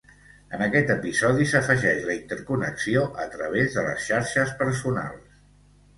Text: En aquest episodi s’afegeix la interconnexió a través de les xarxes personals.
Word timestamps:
En 0.57 0.61
aquest 0.67 0.93
episodi 0.93 1.45
s’afegeix 1.51 2.01
la 2.09 2.15
interconnexió 2.21 3.03
a 3.27 3.27
través 3.35 3.77
de 3.77 3.87
les 3.89 4.03
xarxes 4.11 4.59
personals. 4.63 5.41